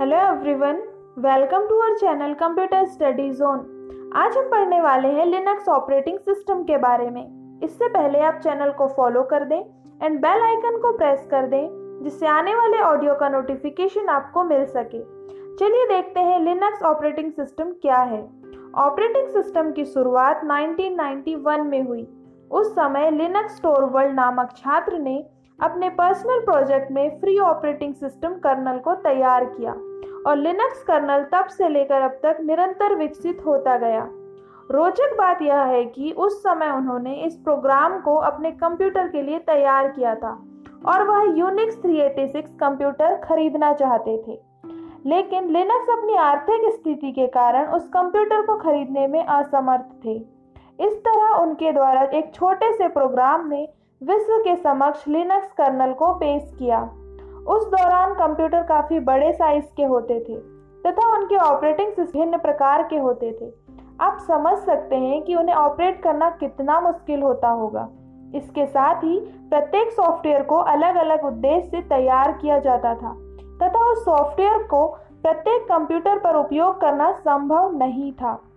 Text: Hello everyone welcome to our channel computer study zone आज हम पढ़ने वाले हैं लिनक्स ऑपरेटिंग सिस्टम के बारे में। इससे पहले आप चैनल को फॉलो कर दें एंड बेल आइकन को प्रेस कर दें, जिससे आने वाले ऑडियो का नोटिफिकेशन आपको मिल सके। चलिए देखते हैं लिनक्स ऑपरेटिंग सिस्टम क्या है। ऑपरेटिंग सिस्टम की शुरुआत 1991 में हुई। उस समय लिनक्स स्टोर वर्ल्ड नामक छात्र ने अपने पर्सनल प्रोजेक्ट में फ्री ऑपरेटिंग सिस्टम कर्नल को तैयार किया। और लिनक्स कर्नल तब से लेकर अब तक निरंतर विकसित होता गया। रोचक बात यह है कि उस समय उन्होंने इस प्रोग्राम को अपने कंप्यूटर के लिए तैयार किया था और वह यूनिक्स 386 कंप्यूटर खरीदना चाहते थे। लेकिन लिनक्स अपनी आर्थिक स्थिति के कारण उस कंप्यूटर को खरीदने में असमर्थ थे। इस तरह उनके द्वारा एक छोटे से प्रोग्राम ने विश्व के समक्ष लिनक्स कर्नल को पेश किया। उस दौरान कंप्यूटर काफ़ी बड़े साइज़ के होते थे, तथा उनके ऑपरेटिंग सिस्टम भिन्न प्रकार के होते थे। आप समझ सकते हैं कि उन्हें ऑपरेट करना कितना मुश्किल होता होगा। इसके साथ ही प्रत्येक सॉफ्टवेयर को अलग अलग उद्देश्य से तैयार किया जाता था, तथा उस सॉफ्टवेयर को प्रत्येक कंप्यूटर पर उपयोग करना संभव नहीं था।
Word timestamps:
Hello 0.00 0.16
everyone 0.16 0.80
welcome 1.18 1.66
to 1.66 1.78
our 1.80 1.94
channel 1.96 2.32
computer 2.34 2.84
study 2.86 3.28
zone 3.30 4.12
आज 4.16 4.36
हम 4.36 4.48
पढ़ने 4.48 4.80
वाले 4.80 5.08
हैं 5.08 5.24
लिनक्स 5.26 5.68
ऑपरेटिंग 5.68 6.18
सिस्टम 6.18 6.62
के 6.62 6.78
बारे 6.78 7.08
में। 7.10 7.60
इससे 7.62 7.88
पहले 7.88 8.20
आप 8.20 8.40
चैनल 8.42 8.70
को 8.70 8.86
फॉलो 8.86 9.22
कर 9.22 9.44
दें 9.44 9.58
एंड 10.02 10.18
बेल 10.20 10.42
आइकन 10.42 10.76
को 10.78 10.96
प्रेस 10.96 11.26
कर 11.30 11.46
दें, 11.46 11.68
जिससे 12.02 12.26
आने 12.26 12.54
वाले 12.54 12.78
ऑडियो 12.78 13.14
का 13.14 13.28
नोटिफिकेशन 13.28 14.08
आपको 14.08 14.44
मिल 14.44 14.64
सके। 14.64 15.00
चलिए 15.56 15.86
देखते 15.88 16.20
हैं 16.20 16.40
लिनक्स 16.40 16.82
ऑपरेटिंग 16.82 17.32
सिस्टम 17.32 17.70
क्या 17.82 18.00
है। 18.02 18.20
ऑपरेटिंग 18.74 19.28
सिस्टम 19.28 19.72
की 19.72 19.84
शुरुआत 19.84 20.44
1991 20.44 21.64
में 21.64 21.82
हुई। 21.82 22.06
उस 22.50 22.70
समय 22.72 23.10
लिनक्स 23.10 23.56
स्टोर 23.56 23.84
वर्ल्ड 23.84 24.14
नामक 24.14 24.52
छात्र 24.56 24.98
ने 24.98 25.18
अपने 25.58 25.88
पर्सनल 25.88 26.40
प्रोजेक्ट 26.40 26.90
में 26.92 27.20
फ्री 27.20 27.38
ऑपरेटिंग 27.38 27.94
सिस्टम 27.94 28.34
कर्नल 28.38 28.78
को 28.78 28.94
तैयार 28.94 29.44
किया। 29.44 29.72
और 30.26 30.36
लिनक्स 30.36 30.82
कर्नल 30.82 31.24
तब 31.32 31.46
से 31.46 31.68
लेकर 31.68 32.00
अब 32.00 32.10
तक 32.10 32.38
निरंतर 32.40 32.94
विकसित 32.94 33.42
होता 33.46 33.76
गया। 33.76 34.08
रोचक 34.70 35.14
बात 35.18 35.42
यह 35.42 35.60
है 35.60 35.84
कि 35.84 36.12
उस 36.12 36.42
समय 36.42 36.70
उन्होंने 36.70 37.14
इस 37.14 37.36
प्रोग्राम 37.36 38.00
को 38.00 38.16
अपने 38.16 38.50
कंप्यूटर 38.50 39.08
के 39.08 39.22
लिए 39.22 39.38
तैयार 39.38 39.88
किया 39.88 40.14
था 40.14 40.42
और 40.86 41.02
वह 41.02 41.38
यूनिक्स 41.38 41.76
386 41.76 42.56
कंप्यूटर 42.60 43.16
खरीदना 43.16 43.72
चाहते 43.72 44.24
थे। 44.28 44.40
लेकिन 45.06 45.50
लिनक्स 45.50 45.90
अपनी 45.90 46.14
आर्थिक 46.14 46.72
स्थिति 46.72 47.12
के 47.12 47.26
कारण 47.26 47.66
उस 47.66 47.88
कंप्यूटर 47.88 48.46
को 48.46 48.56
खरीदने 48.56 49.06
में 49.06 49.24
असमर्थ 49.24 50.04
थे। 50.04 50.16
इस 50.80 50.94
तरह 50.94 51.28
उनके 51.28 51.72
द्वारा 51.72 52.02
एक 52.02 52.34
छोटे 52.34 52.72
से 52.72 52.88
प्रोग्राम 52.88 53.48
ने 53.48 53.68
विश्व 54.02 54.38
के 54.38 54.56
समक्ष 54.56 55.08
लिनक्स 55.08 55.52
कर्नल 55.52 55.92
को 55.92 56.12
पेश 56.14 56.52
किया। 56.58 56.90
उस 57.48 57.66
दौरान 57.66 58.14
कंप्यूटर 58.14 58.62
काफ़ी 58.62 58.98
बड़े 59.00 59.32
साइज़ 59.32 59.64
के 59.76 59.84
होते 59.84 60.18
थे, 60.20 60.36
तथा 60.84 61.12
उनके 61.16 61.36
ऑपरेटिंग 61.36 61.92
सिस्टम 61.92 62.18
भिन्न 62.18 62.38
प्रकार 62.38 62.82
के 62.82 62.96
होते 62.96 63.32
थे। 63.32 63.50
आप 64.00 64.18
समझ 64.20 64.56
सकते 64.58 64.96
हैं 64.96 65.22
कि 65.22 65.34
उन्हें 65.34 65.56
ऑपरेट 65.56 66.02
करना 66.02 66.30
कितना 66.30 66.80
मुश्किल 66.80 67.22
होता 67.22 67.48
होगा। 67.50 67.88
इसके 68.34 68.66
साथ 68.66 69.04
ही 69.04 69.18
प्रत्येक 69.50 69.92
सॉफ्टवेयर 69.92 70.42
को 70.42 70.56
अलग 70.66 70.96
अलग 70.96 71.24
उद्देश्य 71.24 71.68
से 71.70 71.80
तैयार 71.88 72.32
किया 72.32 72.58
जाता 72.58 72.94
था, 72.94 73.12
तथा 73.62 73.90
उस 73.92 74.04
सॉफ्टवेयर 74.04 74.62
को 74.62 74.86
प्रत्येक 75.22 75.62
कंप्यूटर 75.62 76.18
पर 76.18 76.36
उपयोग 76.36 76.80
करना 76.80 77.10
संभव 77.12 77.76
नहीं 77.76 78.12
था। 78.12 78.38